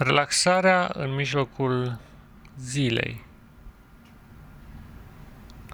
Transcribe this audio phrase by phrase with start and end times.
[0.00, 1.98] Relaxarea în mijlocul
[2.58, 3.24] zilei.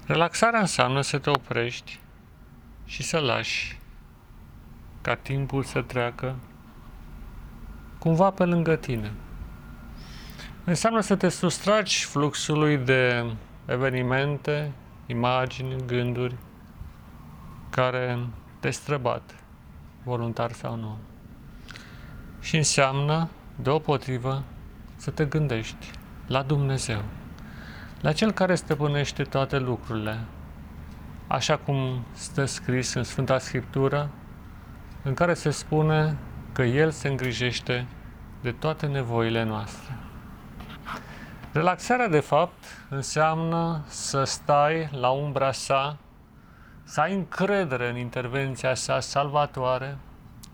[0.05, 1.99] Relaxarea înseamnă să te oprești
[2.85, 3.79] și să lași
[5.01, 6.35] ca timpul să treacă
[7.99, 9.11] cumva pe lângă tine.
[10.63, 13.25] Înseamnă să te sustragi fluxului de
[13.65, 14.71] evenimente,
[15.05, 16.35] imagini, gânduri
[17.69, 18.19] care
[18.59, 19.35] te străbat,
[20.03, 20.97] voluntar sau nu.
[22.39, 24.43] Și înseamnă Deopotrivă,
[24.95, 25.91] să te gândești
[26.27, 27.01] la Dumnezeu,
[28.01, 30.19] la Cel care stăpânește toate lucrurile,
[31.27, 34.09] așa cum stă scris în Sfânta Scriptură,
[35.03, 36.17] în care se spune
[36.51, 37.87] că El se îngrijește
[38.41, 39.97] de toate nevoile noastre.
[41.51, 45.97] Relaxarea, de fapt, înseamnă să stai la umbra sa,
[46.83, 49.97] să ai încredere în intervenția sa salvatoare,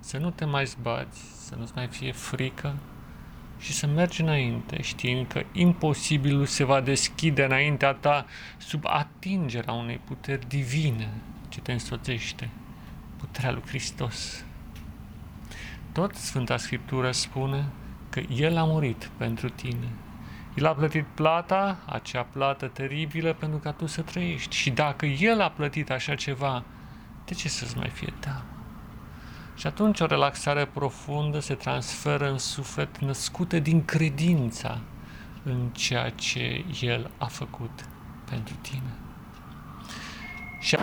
[0.02, 2.76] să nu te mai zbați, să nu-ți mai fie frică,
[3.62, 8.26] și să mergi înainte, știind că imposibilul se va deschide înaintea ta
[8.58, 11.10] sub atingerea unei puteri divine
[11.50, 12.50] ce te însoțește,
[13.18, 14.46] puterea lui Hristos.
[15.92, 17.66] Tot Sfânta Scriptură spune
[18.10, 19.88] că El a murit pentru tine.
[20.56, 24.56] El a plătit plata, acea plată teribilă, pentru ca tu să trăiești.
[24.56, 26.64] Și dacă El a plătit așa ceva,
[27.26, 28.51] de ce să-ți mai fie teamă?
[29.62, 34.80] Și atunci o relaxare profundă se transferă în suflet născută din credința
[35.44, 37.86] în ceea ce El a făcut
[38.30, 38.94] pentru tine.
[40.60, 40.78] Și